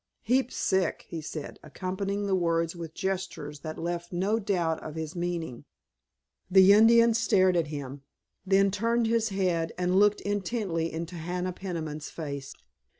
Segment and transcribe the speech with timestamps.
[0.23, 5.15] "Heap sick," he said, accompanying the words with gestures that left no doubt of his
[5.15, 5.63] meaning.
[6.49, 8.01] The Indian stared at him,
[8.43, 12.55] then turned his head and looked intently into Hannah Peniman's face.